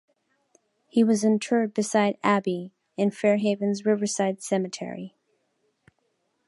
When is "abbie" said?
2.23-2.73